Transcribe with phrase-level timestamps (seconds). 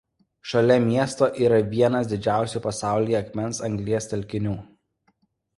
[0.51, 4.57] Šalia miesto yra vienas didžiausių pasaulyje akmens anglies telkinių.